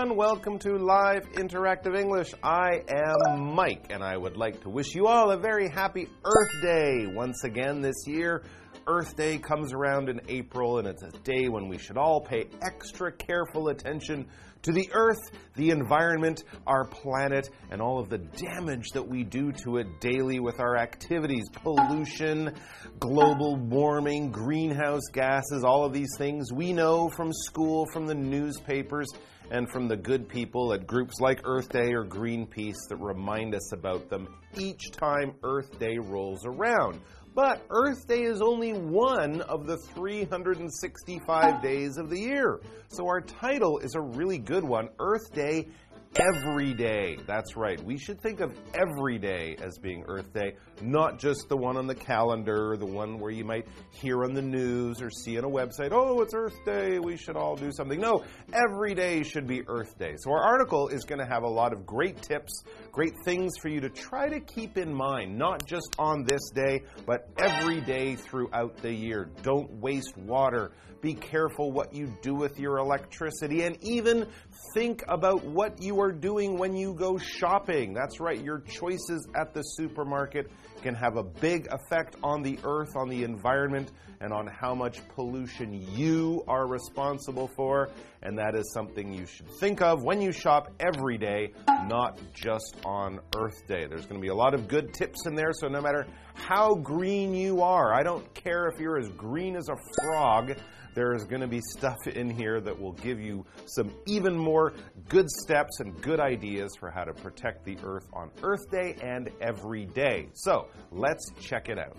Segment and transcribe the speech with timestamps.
[0.00, 0.16] everyone.
[0.16, 2.32] Welcome to Live Interactive English.
[2.42, 6.62] I am Mike, and I would like to wish you all a very happy Earth
[6.62, 8.42] Day once again this year.
[8.86, 12.46] Earth Day comes around in April, and it's a day when we should all pay
[12.62, 14.26] extra careful attention
[14.62, 19.52] to the Earth, the environment, our planet, and all of the damage that we do
[19.52, 22.54] to it daily with our activities pollution,
[22.98, 29.08] global warming, greenhouse gases, all of these things we know from school, from the newspapers
[29.50, 33.72] and from the good people at groups like Earth Day or Greenpeace that remind us
[33.72, 37.00] about them each time Earth Day rolls around.
[37.34, 42.60] But Earth Day is only one of the 365 days of the year.
[42.88, 45.68] So our title is a really good one Earth Day
[46.16, 47.16] every day.
[47.26, 47.82] That's right.
[47.82, 51.86] We should think of every day as being Earth Day, not just the one on
[51.86, 55.48] the calendar, the one where you might hear on the news or see on a
[55.48, 58.00] website, oh, it's Earth Day, we should all do something.
[58.00, 60.14] No, every day should be Earth Day.
[60.18, 63.68] So our article is going to have a lot of great tips, great things for
[63.68, 68.16] you to try to keep in mind, not just on this day, but every day
[68.16, 69.30] throughout the year.
[69.42, 70.72] Don't waste water.
[71.00, 74.26] Be careful what you do with your electricity and even
[74.74, 77.94] think about what you are doing when you go shopping.
[77.94, 80.50] That's right, your choices at the supermarket
[80.82, 83.90] can have a big effect on the earth, on the environment,
[84.20, 87.88] and on how much pollution you are responsible for.
[88.22, 91.52] And that is something you should think of when you shop every day,
[91.86, 93.86] not just on Earth Day.
[93.86, 96.74] There's going to be a lot of good tips in there, so no matter how
[96.74, 100.52] green you are, I don't care if you're as green as a frog
[100.94, 104.72] there is going to be stuff in here that will give you some even more
[105.08, 109.30] good steps and good ideas for how to protect the earth on Earth Day and
[109.40, 110.28] every day.
[110.34, 111.96] So let's check it out.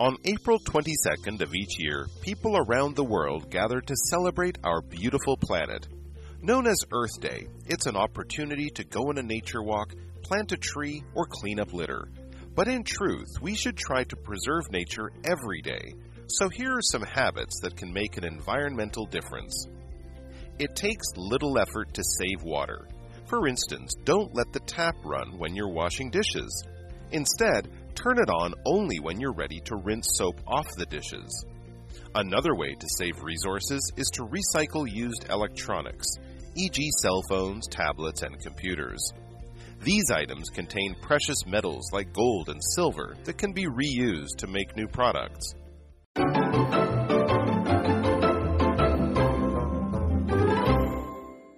[0.00, 5.36] On April 22nd of each year, people around the world gather to celebrate our beautiful
[5.36, 5.86] planet.
[6.42, 9.94] Known as Earth Day, it's an opportunity to go on a nature walk,
[10.24, 12.08] plant a tree, or clean up litter.
[12.56, 15.94] But in truth, we should try to preserve nature every day.
[16.26, 19.68] So here are some habits that can make an environmental difference.
[20.58, 22.88] It takes little effort to save water.
[23.26, 26.64] For instance, don't let the tap run when you're washing dishes.
[27.12, 31.46] Instead, turn it on only when you're ready to rinse soap off the dishes.
[32.14, 36.06] Another way to save resources is to recycle used electronics
[36.56, 39.12] e.g., cell phones, tablets, and computers.
[39.82, 44.76] These items contain precious metals like gold and silver that can be reused to make
[44.76, 45.54] new products.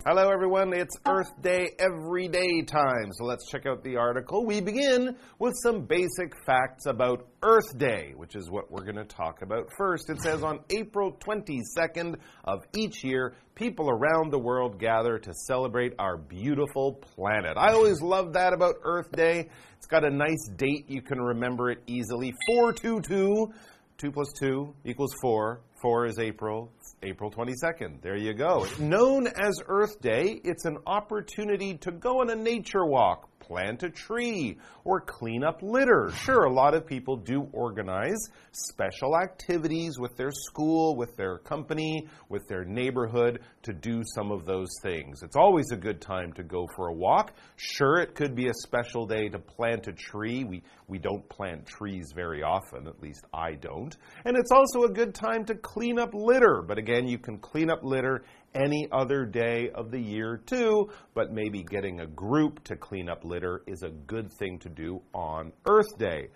[0.09, 0.72] Hello, everyone.
[0.72, 3.11] It's Earth Day every day time.
[3.11, 4.47] So let's check out the article.
[4.47, 9.05] We begin with some basic facts about Earth Day, which is what we're going to
[9.05, 10.09] talk about first.
[10.09, 15.95] It says on April 22nd of each year, people around the world gather to celebrate
[15.99, 17.56] our beautiful planet.
[17.56, 19.49] I always love that about Earth Day.
[19.77, 20.84] It's got a nice date.
[20.87, 23.53] You can remember it easily 422.
[23.99, 25.61] 2 plus 2 equals 4.
[25.76, 26.72] 4 is April.
[27.03, 28.00] April 22nd.
[28.00, 28.66] There you go.
[28.78, 33.91] Known as Earth Day, it's an opportunity to go on a nature walk, plant a
[33.91, 36.11] tree, or clean up litter.
[36.12, 38.19] Sure, a lot of people do organize
[38.53, 44.45] special activities with their school, with their company, with their neighborhood to do some of
[44.45, 45.23] those things.
[45.23, 47.33] It's always a good time to go for a walk.
[47.57, 50.45] Sure, it could be a special day to plant a tree.
[50.45, 53.97] We, we don't plant trees very often, at least I don't.
[54.25, 56.63] And it's also a good time to clean up litter.
[56.66, 58.25] But again, you can clean up litter
[58.56, 63.24] any other day of the year too, but maybe getting a group to clean up
[63.24, 66.28] litter is a good thing to do on Earth Day.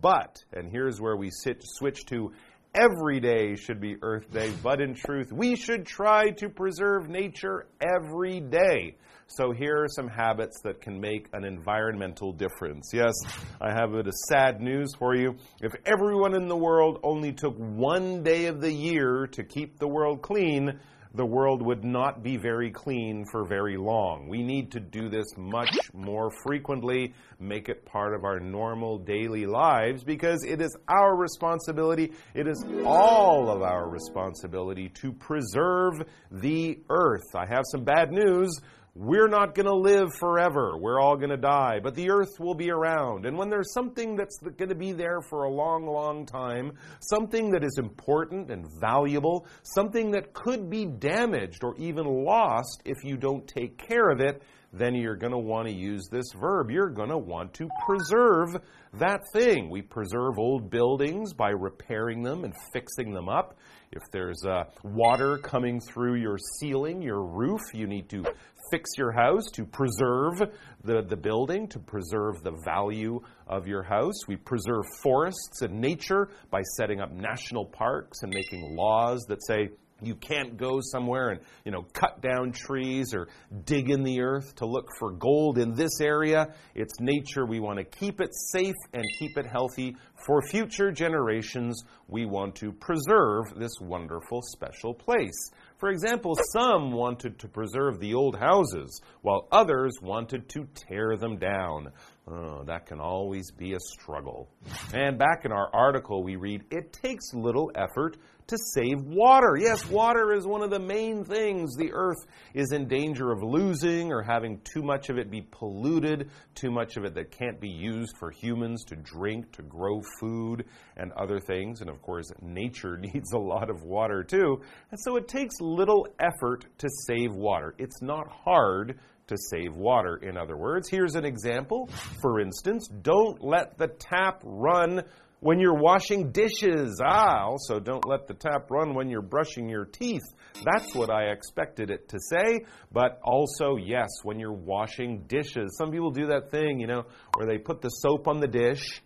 [0.00, 2.32] But, and here's where we sit, switch to
[2.74, 7.66] every day should be Earth Day, but in truth, we should try to preserve nature
[7.80, 8.96] every day.
[9.26, 12.90] So here are some habits that can make an environmental difference.
[12.94, 13.12] Yes,
[13.60, 15.36] I have a sad news for you.
[15.60, 19.88] If everyone in the world only took one day of the year to keep the
[19.88, 20.80] world clean,
[21.18, 24.28] the world would not be very clean for very long.
[24.28, 29.44] We need to do this much more frequently, make it part of our normal daily
[29.44, 36.78] lives because it is our responsibility, it is all of our responsibility to preserve the
[36.88, 37.34] earth.
[37.34, 38.56] I have some bad news
[39.00, 40.76] we're not going to live forever.
[40.76, 43.26] We're all going to die, but the earth will be around.
[43.26, 47.52] And when there's something that's going to be there for a long, long time, something
[47.52, 53.16] that is important and valuable, something that could be damaged or even lost if you
[53.16, 54.42] don't take care of it,
[54.72, 56.70] then you're going to want to use this verb.
[56.70, 58.56] You're going to want to preserve
[58.94, 59.70] that thing.
[59.70, 63.56] We preserve old buildings by repairing them and fixing them up.
[63.90, 68.24] If there's uh, water coming through your ceiling, your roof, you need to
[68.70, 70.38] fix your house to preserve
[70.84, 74.26] the, the building, to preserve the value of your house.
[74.26, 79.70] We preserve forests and nature by setting up national parks and making laws that say
[80.00, 83.28] you can't go somewhere and you know cut down trees or
[83.64, 86.54] dig in the earth to look for gold in this area.
[86.74, 87.46] It's nature.
[87.46, 91.82] We want to keep it safe and keep it healthy for future generations.
[92.06, 98.14] We want to preserve this wonderful special place for example some wanted to preserve the
[98.14, 101.92] old houses while others wanted to tear them down
[102.30, 104.50] Oh, that can always be a struggle.
[104.92, 108.18] And back in our article, we read it takes little effort
[108.48, 109.56] to save water.
[109.60, 114.10] Yes, water is one of the main things the earth is in danger of losing
[114.10, 117.68] or having too much of it be polluted, too much of it that can't be
[117.68, 120.64] used for humans to drink, to grow food,
[120.96, 121.82] and other things.
[121.82, 124.62] And of course, nature needs a lot of water too.
[124.90, 127.74] And so it takes little effort to save water.
[127.78, 128.98] It's not hard
[129.28, 130.16] to save water.
[130.16, 131.88] In other words, here's an example.
[132.22, 135.02] For instance, don't let the tap run
[135.40, 137.00] when you're washing dishes.
[137.04, 140.22] Ah, also don't let the tap run when you're brushing your teeth.
[140.64, 142.60] That's what I expected it to say,
[142.92, 145.76] but also, yes, when you're washing dishes.
[145.78, 147.04] Some people do that thing, you know,
[147.36, 149.02] where they put the soap on the dish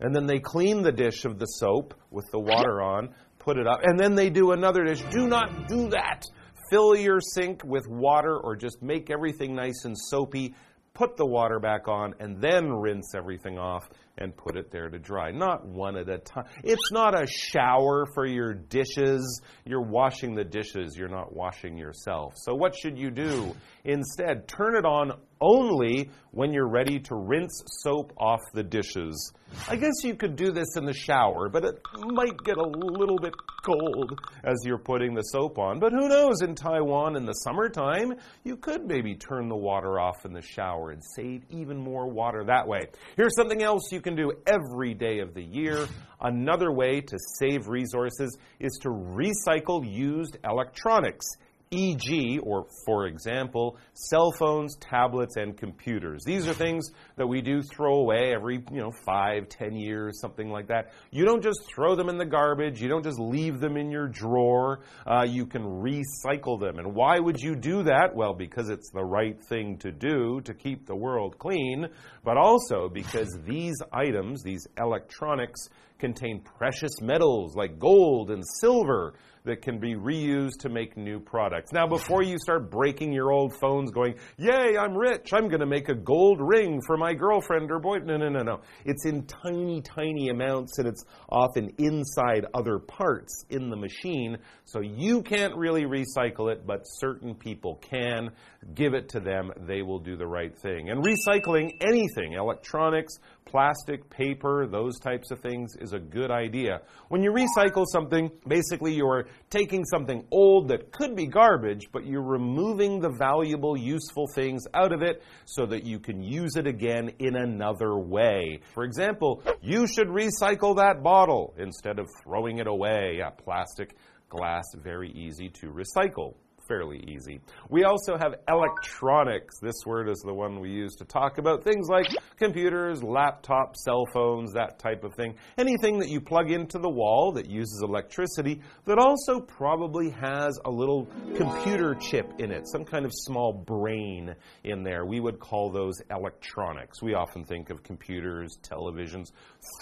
[0.00, 3.66] and then they clean the dish of the soap with the water on, put it
[3.66, 5.02] up, and then they do another dish.
[5.10, 6.24] Do not do that
[6.70, 10.54] fill your sink with water or just make everything nice and soapy,
[10.94, 14.98] put the water back on, and then rinse everything off and put it there to
[14.98, 15.30] dry.
[15.30, 16.44] Not one at a time.
[16.62, 19.40] It's not a shower for your dishes.
[19.64, 22.34] You're washing the dishes, you're not washing yourself.
[22.36, 23.54] So, what should you do?
[23.84, 29.32] Instead, turn it on only when you're ready to rinse soap off the dishes.
[29.68, 33.18] I guess you could do this in the shower, but it might get a little
[33.18, 33.32] bit
[33.64, 35.80] cold as you're putting the soap on.
[35.80, 38.14] But who knows, in Taiwan in the summertime,
[38.44, 42.44] you could maybe turn the water off in the shower and save even more water
[42.44, 42.88] that way.
[43.16, 45.86] Here's something else you can do every day of the year.
[46.20, 51.26] Another way to save resources is to recycle used electronics
[51.72, 56.20] e.g., or for example, cell phones, tablets, and computers.
[56.26, 60.50] These are things that we do throw away every, you know, five, ten years, something
[60.50, 60.90] like that.
[61.12, 62.82] You don't just throw them in the garbage.
[62.82, 64.80] You don't just leave them in your drawer.
[65.06, 66.80] Uh, you can recycle them.
[66.80, 68.16] And why would you do that?
[68.16, 71.86] Well, because it's the right thing to do to keep the world clean,
[72.24, 75.68] but also because these items, these electronics,
[76.00, 79.14] contain precious metals like gold and silver
[79.44, 81.72] that can be reused to make new products.
[81.72, 85.66] Now, before you start breaking your old phones going, yay, I'm rich, I'm going to
[85.66, 87.98] make a gold ring for my girlfriend or boy.
[87.98, 88.60] No, no, no, no.
[88.84, 94.38] It's in tiny, tiny amounts and it's often inside other parts in the machine.
[94.64, 98.30] So you can't really recycle it, but certain people can.
[98.74, 100.90] Give it to them, they will do the right thing.
[100.90, 103.14] And recycling anything, electronics,
[103.50, 106.80] plastic, paper, those types of things is a good idea.
[107.08, 112.22] When you recycle something, basically you're taking something old that could be garbage, but you're
[112.22, 117.10] removing the valuable, useful things out of it so that you can use it again
[117.18, 118.60] in another way.
[118.72, 123.16] For example, you should recycle that bottle instead of throwing it away.
[123.18, 123.96] Yeah, plastic,
[124.28, 126.34] glass, very easy to recycle
[126.70, 127.40] fairly easy.
[127.68, 129.58] We also have electronics.
[129.60, 132.06] This word is the one we use to talk about things like
[132.38, 135.34] computers, laptops, cell phones, that type of thing.
[135.58, 140.70] Anything that you plug into the wall that uses electricity that also probably has a
[140.70, 145.04] little computer chip in it, some kind of small brain in there.
[145.04, 147.02] We would call those electronics.
[147.02, 149.32] We often think of computers, televisions,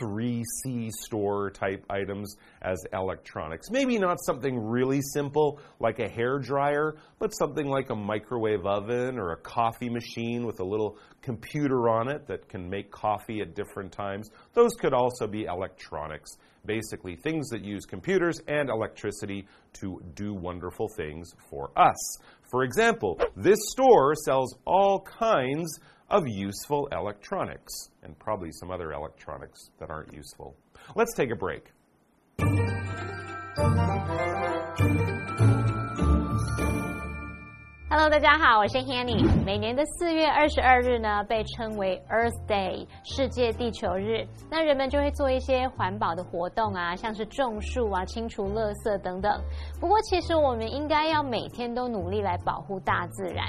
[0.00, 3.70] 3C store type items as electronics.
[3.70, 6.77] Maybe not something really simple like a hair dryer,
[7.18, 12.08] but something like a microwave oven or a coffee machine with a little computer on
[12.08, 14.30] it that can make coffee at different times.
[14.54, 16.30] Those could also be electronics.
[16.66, 19.46] Basically, things that use computers and electricity
[19.80, 22.18] to do wonderful things for us.
[22.50, 25.80] For example, this store sells all kinds
[26.10, 30.56] of useful electronics, and probably some other electronics that aren't useful.
[30.94, 31.70] Let's take a break.
[38.00, 39.26] Hello，大家好，我是 Hanny。
[39.44, 44.24] 每年的四月二十二日呢，被称为 Earth Day，世界地球日。
[44.48, 49.42] 那人们就会做一些环保的活动啊，像是种树啊、清除垃圾等等。
[49.80, 53.44] 不过，其实我们应该要每天都努力来保护大自然。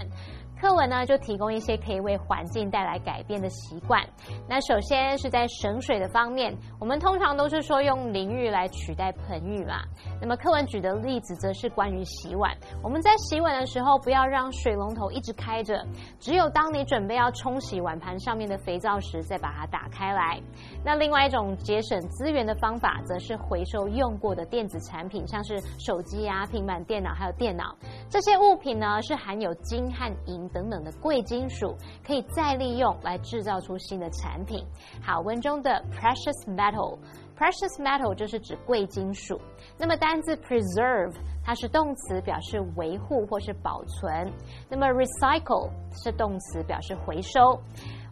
[0.60, 4.06] 课文呢，就提供一些可以为环境带来改变的习惯。
[4.46, 9.75] 那首先是在省水的方面，我们通常都是说用淋浴来取代盆浴嘛。
[10.20, 12.54] 那么课文举的例子则是关于洗碗。
[12.84, 15.82] 我们在洗碗的时候，不要让水龙头一直开着，
[16.20, 20.38] 只有当你准备要冲洗碗盘上面的肥皂时，再把它打开来。
[20.84, 27.74] 那另外一种节省资源的方法，则是回收用过的电子产品，像是手机啊、平板电脑还有电脑
[28.10, 30.49] 这些物品呢，是含有金和银。
[30.53, 31.75] 等等的贵金属
[32.06, 34.65] 可以再利用来制造出新的产品。
[35.01, 39.39] 好，文中的 precious metal，precious metal 就是指贵金属。
[39.77, 41.13] 那么单字 preserve
[41.44, 44.32] 它是动词，表示维护或是保存。
[44.70, 45.70] 那么 recycle
[46.03, 47.60] 是动词，表示回收。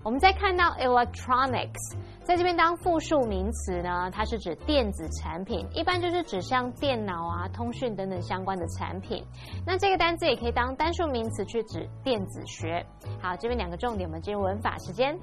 [0.08, 1.98] 我们再看到 electronics。
[2.24, 9.22] 在这边当复数名词呢，它是指电子产品，一般就是指像电脑啊、通讯等等相关的产品。
[9.66, 12.86] 那这个单词也可以当单数名词去指电子学。
[13.22, 15.18] 好，这边两个重点，我们进入文法时间。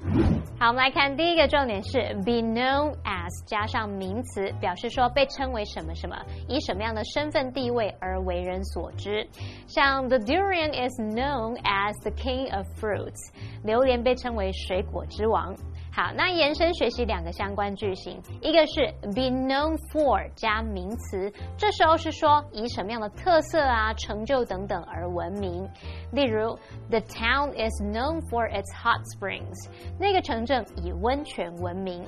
[0.59, 6.15] 好，我们来看第一个重点是 be known as 加上名词，表示说被称为什么什么，
[6.47, 9.27] 以什么样的身份地位而为人所知。
[9.67, 13.31] 像 the durian is known as the king of fruits，
[13.63, 15.55] 榴莲被称为水水果之王。
[15.89, 25.65] 好，那延伸学习两个相关句型，一个是 be known for 加名词，这时候是说以什么样的特色啊、成就等等而闻名。
[26.11, 26.53] 例如
[26.89, 29.55] ，the town is known for its hot springs，
[29.97, 32.03] 那个城镇以温泉闻名。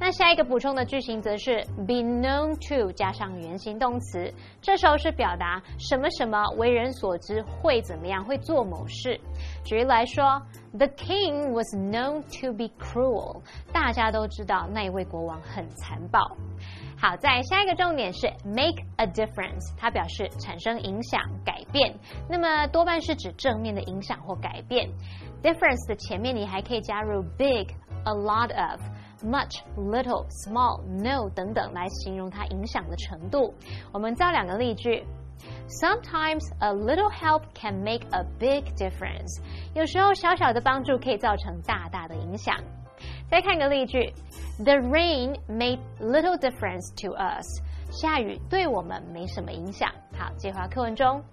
[0.00, 4.32] 那下一个补充的句型则是 be known to 加上原形动词，
[4.62, 9.20] 这时候是表达什么什么为人所知会怎么样，会做某事。
[9.62, 10.40] 举例来说
[10.76, 13.42] ，the king was known to be cruel，
[13.72, 16.20] 大家都知道那一位国王很残暴。
[16.98, 21.94] 好，在下一个重点是 make a difference，它表示产生影响、改变，
[22.28, 24.88] 那么多半是指正面的影响或改变。
[25.42, 27.66] difference 的前面你还可以加入 big、
[28.04, 28.80] a lot of。
[29.24, 33.54] much, little, small, no 等等来形容它影响的程度。
[33.90, 35.02] 我们造两个例句。
[35.67, 39.41] Sometimes a little help can make a big difference。
[39.73, 42.55] 有时候小小的帮助可以造成大大的影响。
[43.29, 44.13] 再看个例句：
[44.57, 47.45] The rain made little difference to us。
[47.89, 49.89] 下雨对我们没什么影响。
[50.17, 51.23] 好，接话课文中。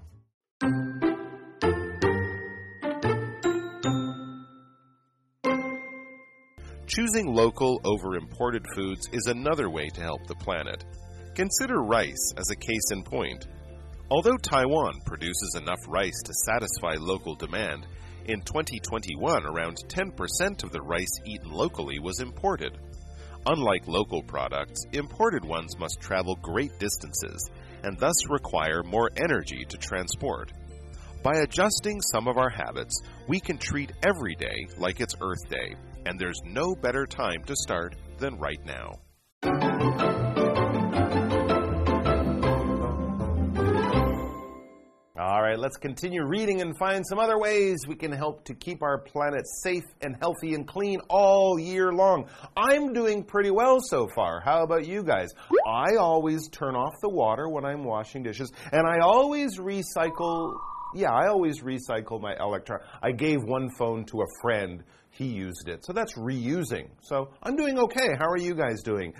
[6.87, 10.81] Choosing local over imported foods is another way to help the planet.
[11.37, 13.47] Consider rice as a case in point.
[14.12, 17.88] Although Taiwan produces enough rice to satisfy local demand,
[18.26, 22.78] in 2021 around 10% of the rice eaten locally was imported.
[23.46, 27.50] Unlike local products, imported ones must travel great distances
[27.84, 30.54] and thus require more energy to transport.
[31.22, 35.76] By adjusting some of our habits, we can treat every day like it's Earth Day
[36.06, 38.94] and there's no better time to start than right now.
[45.54, 48.98] Right, let's continue reading and find some other ways we can help to keep our
[48.98, 52.28] planet safe and healthy and clean all year long.
[52.58, 54.42] I'm doing pretty well so far.
[54.42, 55.30] How about you guys?
[55.68, 60.54] I always turn off the water when I'm washing dishes, and I always recycle.
[60.94, 62.80] Yeah, I always recycle my electron.
[63.02, 64.84] I gave one phone to a friend
[65.14, 65.86] he used it.
[65.86, 66.90] So that's reusing.
[67.02, 68.10] So I'm doing okay.
[68.18, 69.14] How are you guys doing?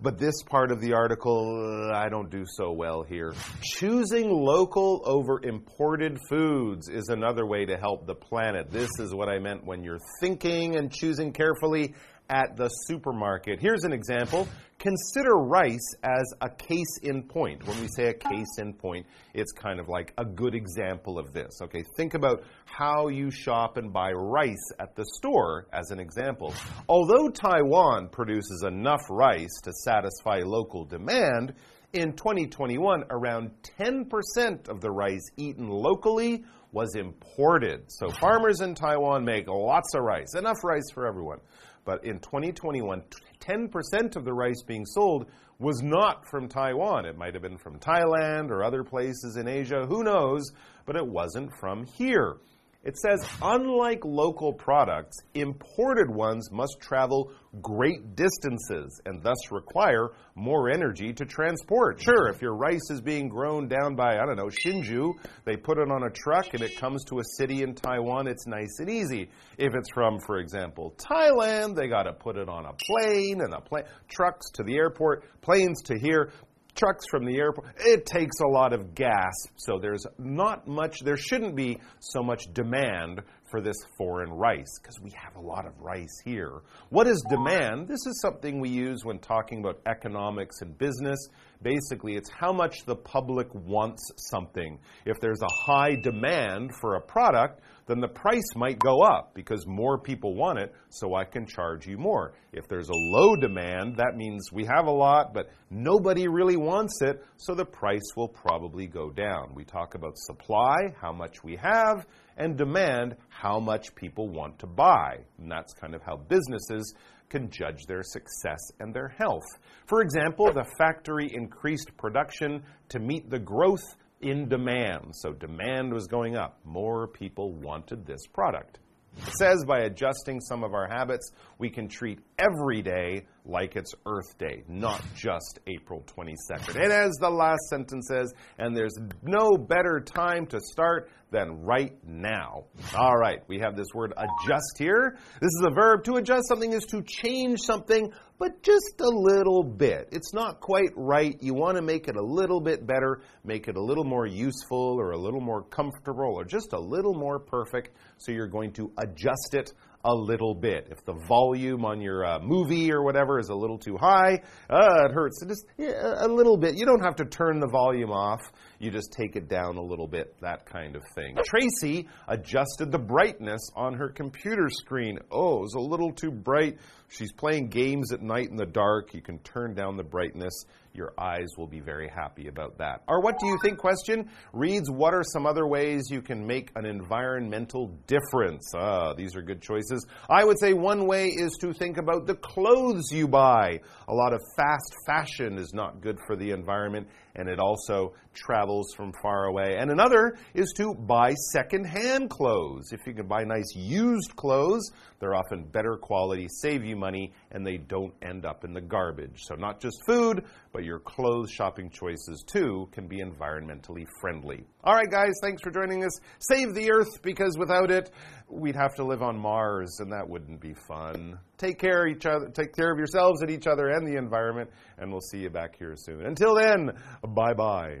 [0.00, 3.32] But this part of the article, I don't do so well here.
[3.62, 8.70] Choosing local over imported foods is another way to help the planet.
[8.70, 11.94] This is what I meant when you're thinking and choosing carefully
[12.30, 13.60] at the supermarket.
[13.60, 14.48] Here's an example.
[14.78, 17.66] Consider rice as a case in point.
[17.66, 21.34] When we say a case in point, it's kind of like a good example of
[21.34, 21.60] this.
[21.60, 26.54] Okay, think about how you shop and buy rice at the store as an example.
[26.88, 31.52] Although Taiwan produces enough rice to satisfy local demand,
[31.92, 37.82] in 2021, around 10% of the rice eaten locally was imported.
[37.88, 41.40] So farmers in Taiwan make lots of rice, enough rice for everyone.
[41.84, 43.02] But in 2021,
[43.40, 45.26] 10% of the rice being sold
[45.58, 47.04] was not from Taiwan.
[47.04, 50.52] It might have been from Thailand or other places in Asia, who knows,
[50.86, 52.36] but it wasn't from here.
[52.82, 60.70] It says, unlike local products, imported ones must travel great distances and thus require more
[60.70, 62.00] energy to transport.
[62.00, 65.12] Sure, if your rice is being grown down by, I don't know, Hsinchu,
[65.44, 68.46] they put it on a truck and it comes to a city in Taiwan, it's
[68.46, 69.28] nice and easy.
[69.58, 73.52] If it's from, for example, Thailand, they got to put it on a plane and
[73.52, 76.32] the plane trucks to the airport, planes to here
[76.80, 77.68] trucks from the airport.
[77.78, 82.44] It takes a lot of gas, so there's not much, there shouldn't be so much
[82.54, 83.20] demand
[83.50, 86.62] for this foreign rice because we have a lot of rice here.
[86.88, 87.88] What is demand?
[87.88, 91.18] This is something we use when talking about economics and business.
[91.62, 94.78] Basically, it's how much the public wants something.
[95.04, 99.66] If there's a high demand for a product, then the price might go up because
[99.66, 102.34] more people want it, so I can charge you more.
[102.52, 107.00] If there's a low demand, that means we have a lot, but nobody really wants
[107.02, 109.52] it, so the price will probably go down.
[109.54, 112.06] We talk about supply, how much we have,
[112.36, 115.18] and demand, how much people want to buy.
[115.38, 116.94] And that's kind of how businesses
[117.28, 119.46] can judge their success and their health.
[119.86, 123.84] For example, the factory increased production to meet the growth
[124.20, 125.12] in demand.
[125.12, 126.58] So demand was going up.
[126.64, 128.78] More people wanted this product.
[129.16, 133.92] It says by adjusting some of our habits, we can treat every day like it's
[134.06, 136.76] Earth Day, not just April 22nd.
[136.76, 141.96] And as the last sentence says, and there's no better time to start than right
[142.04, 142.64] now.
[142.96, 145.16] All right, we have this word adjust here.
[145.40, 146.04] This is a verb.
[146.04, 150.08] To adjust something is to change something, but just a little bit.
[150.12, 151.36] It's not quite right.
[151.40, 154.96] You want to make it a little bit better, make it a little more useful
[154.98, 157.90] or a little more comfortable or just a little more perfect.
[158.18, 159.72] So you're going to adjust it
[160.04, 160.88] a little bit.
[160.90, 165.06] If the volume on your uh, movie or whatever is a little too high, uh,
[165.06, 165.44] it hurts.
[165.46, 166.76] Just yeah, a little bit.
[166.76, 168.40] You don't have to turn the volume off.
[168.78, 171.36] You just take it down a little bit, that kind of thing.
[171.44, 175.18] Tracy adjusted the brightness on her computer screen.
[175.30, 176.78] Oh, it was a little too bright.
[177.08, 179.12] She's playing games at night in the dark.
[179.12, 180.64] You can turn down the brightness.
[180.92, 183.02] Your eyes will be very happy about that.
[183.06, 186.70] Our What Do You Think question reads What are some other ways you can make
[186.74, 188.72] an environmental difference?
[188.74, 190.04] Ah, these are good choices.
[190.28, 193.80] I would say one way is to think about the clothes you buy.
[194.08, 198.92] A lot of fast fashion is not good for the environment and it also travels
[198.94, 199.76] from far away.
[199.78, 202.92] And another is to buy secondhand clothes.
[202.92, 207.66] If you can buy nice used clothes, they're often better quality, save you money, and
[207.66, 209.42] they don't end up in the garbage.
[209.44, 214.64] So, not just food, but your clothes shopping choices too can be environmentally friendly.
[214.84, 216.18] All right, guys, thanks for joining us.
[216.38, 218.10] Save the earth because without it,
[218.48, 221.38] we'd have to live on Mars, and that wouldn't be fun.
[221.58, 224.70] Take care of each other, take care of yourselves and each other and the environment,
[224.98, 226.24] and we'll see you back here soon.
[226.24, 226.92] Until then,
[227.34, 228.00] bye bye.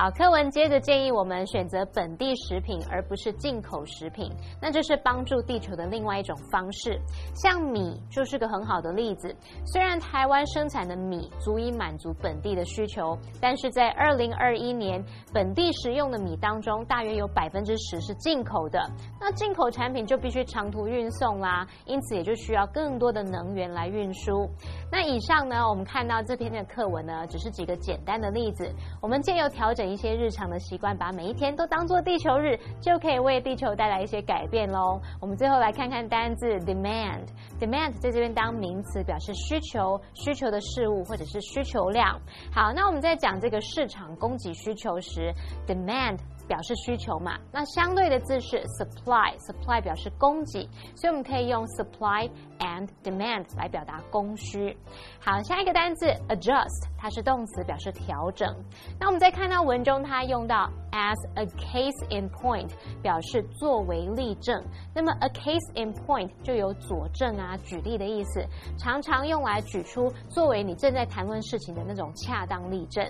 [0.00, 4.32] 好，课文接着建议我们选择本地食品，而不是进口食品。
[4.58, 6.98] 那这是帮助地球的另外一种方式。
[7.34, 9.36] 像米就是个很好的例子。
[9.66, 18.80] 虽然台湾生产的米足以满足本地的需求，但是在二零二一年，本地食用的米当中，大约有百分之十是进口的。
[19.20, 24.48] 那进口产品就必须长途运送啦，因此也就需要更多的能源来运输。
[24.90, 28.66] 那以上呢，我们看到这篇的课文呢，只是几个简单的例子。
[29.02, 29.89] 我们借由调整。
[29.90, 35.00] 一些日常的习惯，把每一天都当做地球日，就可以为地球带来一些改变喽。
[35.20, 37.26] 我们最后来看看单字 demand。
[37.58, 42.18] demand 在这边当名词，表示需求、需求的事物或者是需求量。
[42.52, 45.32] 好，那我们在讲这个市场供给需求时
[45.66, 46.18] ，demand。
[46.50, 54.76] 表示需求嘛，那相对的字是 supply，supply 表示供给，所以我们可以用 supply and demand 来表达供需。
[55.20, 58.52] 好，下一个单词 adjust，它是动词，表示调整。
[58.98, 62.68] 那我们在看到文中，它用到 as a case in point，
[63.00, 64.60] 表示作为例证。
[64.92, 68.44] 那么 a case in point 就有佐证啊、举例的意思，
[68.76, 73.08] 常常用来举出作为你正在谈论事情的那种恰当例证。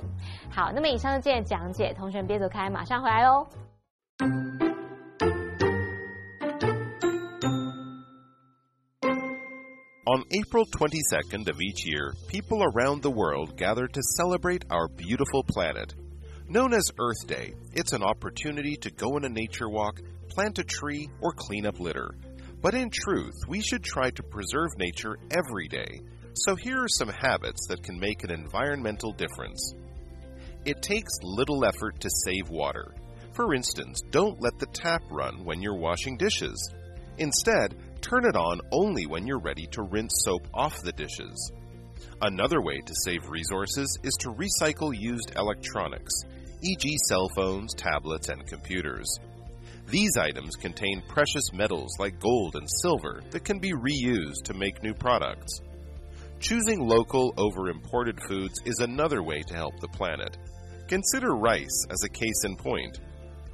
[0.50, 3.46] 好，那么以上是今天讲解，同学们别走开，马上回来哦哦。
[10.06, 15.94] On April 22nd of each year, people around the world gather to celebrate our beautiful planet.
[16.48, 20.64] Known as Earth Day, it's an opportunity to go on a nature walk, plant a
[20.64, 22.10] tree, or clean up litter.
[22.60, 26.00] But in truth, we should try to preserve nature every day.
[26.34, 29.74] So here are some habits that can make an environmental difference.
[30.64, 32.94] It takes little effort to save water.
[33.40, 36.74] For instance, don't let the tap run when you're washing dishes.
[37.16, 41.50] Instead, turn it on only when you're ready to rinse soap off the dishes.
[42.20, 46.12] Another way to save resources is to recycle used electronics,
[46.62, 49.08] e.g., cell phones, tablets, and computers.
[49.88, 54.82] These items contain precious metals like gold and silver that can be reused to make
[54.82, 55.62] new products.
[56.40, 60.36] Choosing local over imported foods is another way to help the planet.
[60.88, 63.00] Consider rice as a case in point.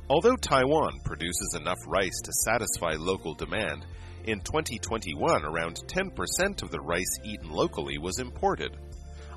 [0.08, 3.86] Although Taiwan produces enough rice to satisfy local demand,
[4.24, 8.76] in 2021 around 10% of the rice eaten locally was imported.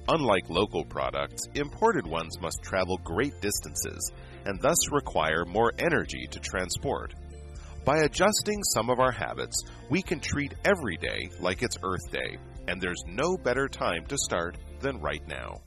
[0.08, 4.12] Unlike local products, imported ones must travel great distances
[4.46, 7.16] and thus require more energy to transport.
[7.84, 12.38] By adjusting some of our habits, we can treat every day like it's Earth Day,
[12.68, 15.62] and there's no better time to start than right now.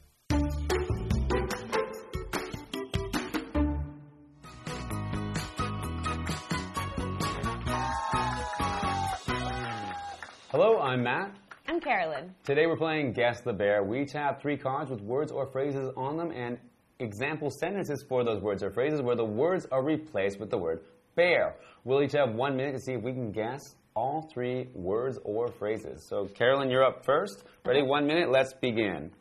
[10.93, 11.35] I'm Matt.
[11.69, 12.35] I'm Carolyn.
[12.45, 13.83] Today we're playing Guess the Bear.
[13.83, 16.59] We each have three cards with words or phrases on them and
[16.99, 20.81] example sentences for those words or phrases where the words are replaced with the word
[21.15, 21.57] bear.
[21.85, 25.49] We'll each have one minute to see if we can guess all three words or
[25.49, 26.07] phrases.
[26.11, 27.43] So, Carolyn, you're up first.
[27.65, 27.81] Ready?
[27.81, 28.31] One minute.
[28.31, 29.13] Let's begin.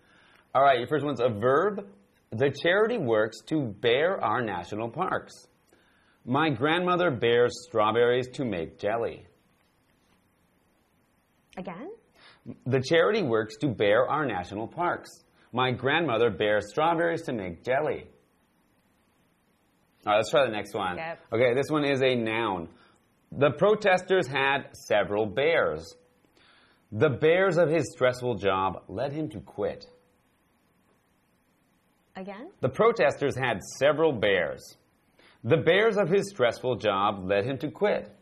[0.53, 1.87] All right, your first one's a verb.
[2.31, 5.47] The charity works to bear our national parks.
[6.25, 9.25] My grandmother bears strawberries to make jelly.
[11.57, 11.89] Again?
[12.65, 15.09] The charity works to bear our national parks.
[15.53, 18.07] My grandmother bears strawberries to make jelly.
[20.05, 20.93] All right, let's try the next one.
[20.93, 21.13] Okay.
[21.31, 22.69] Okay, this one is a noun.
[23.31, 25.95] The protesters had several bears.
[26.91, 29.85] The bears of his stressful job led him to quit.
[32.15, 32.49] Again?
[32.59, 34.75] The protesters had several bears.
[35.43, 38.13] The bears of his stressful job led him to quit.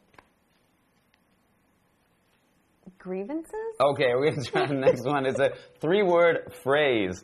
[3.00, 3.54] Grievances?
[3.80, 5.26] Okay, we're going to try the next one.
[5.26, 7.24] It's a three word phrase.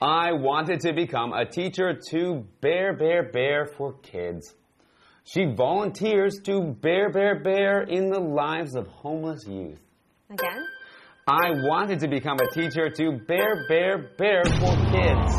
[0.00, 4.54] I wanted to become a teacher to bear, bear, bear for kids.
[5.24, 9.80] She volunteers to bear, bear, bear in the lives of homeless youth.
[10.30, 10.64] Again?
[11.26, 15.34] I wanted to become a teacher to bear, bear, bear for kids.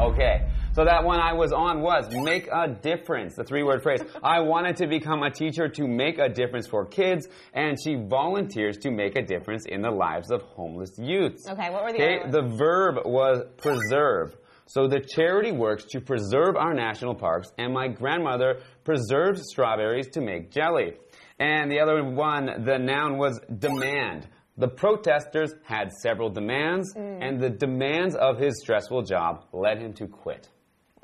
[0.00, 0.49] Okay.
[0.72, 4.02] So that one I was on was make a difference, the three word phrase.
[4.22, 8.78] I wanted to become a teacher to make a difference for kids, and she volunteers
[8.78, 11.48] to make a difference in the lives of homeless youths.
[11.48, 14.36] Okay, what were the Okay, other the verb was preserve.
[14.66, 20.20] So the charity works to preserve our national parks, and my grandmother preserves strawberries to
[20.20, 20.92] make jelly.
[21.40, 24.28] And the other one, the noun was demand.
[24.56, 27.18] The protesters had several demands, mm.
[27.20, 30.48] and the demands of his stressful job led him to quit.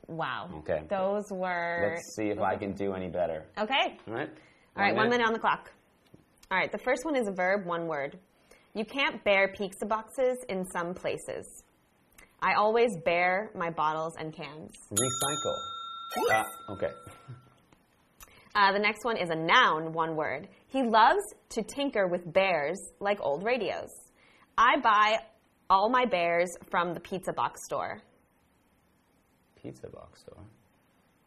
[0.09, 0.49] Wow.
[0.59, 0.83] Okay.
[0.89, 1.91] Those were.
[1.95, 3.45] Let's see if I can do any better.
[3.59, 3.99] Okay.
[4.07, 4.31] All right?
[4.77, 5.71] All right, one minute on the clock.
[6.51, 8.19] All right, the first one is a verb, one word.
[8.75, 11.65] You can't bear pizza boxes in some places.
[12.43, 14.71] I always bear my bottles and cans.
[14.93, 16.31] Recycle.
[16.31, 16.91] Uh, okay.
[18.55, 20.49] Uh, the next one is a noun, one word.
[20.69, 23.89] He loves to tinker with bears like old radios.
[24.59, 25.17] I buy
[25.69, 28.01] all my bears from the pizza box store.
[29.67, 30.45] Pizza box store.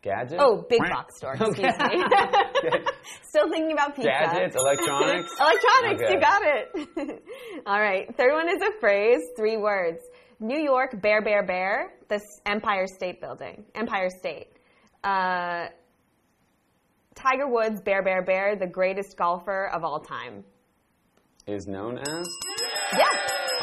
[0.02, 0.39] Gadget?
[0.41, 1.65] Oh, big box store, excuse me.
[3.30, 4.10] Still thinking about pizza.
[4.10, 5.30] Gadgets, electronics?
[5.39, 6.13] Electronics, Okay.
[6.13, 7.23] you got it.
[7.67, 9.99] All right, third one is a phrase, three words.
[10.39, 14.47] New York, bear, bear, bear, the Empire State Building, Empire State.
[15.04, 15.65] Uh,
[17.15, 20.45] Tiger Woods, bear, bear, bear, the greatest golfer of all time.
[21.45, 22.25] Is known as?
[22.93, 23.10] Yeah,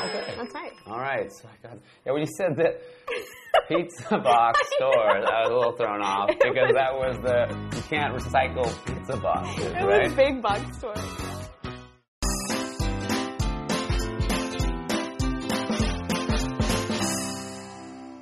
[0.05, 0.35] Okay.
[0.37, 0.73] that's right.
[0.87, 1.31] All right.
[1.33, 2.81] So I got, yeah, when you said that
[3.69, 8.15] pizza box store, that was a little thrown off because that was the you can't
[8.15, 10.03] recycle pizza boxes, It right?
[10.05, 10.95] was big box store.